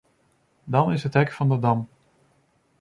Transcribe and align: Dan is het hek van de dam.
Dan 0.63 0.91
is 0.91 1.03
het 1.03 1.13
hek 1.13 1.31
van 1.31 1.49
de 1.49 1.59
dam. 1.59 1.87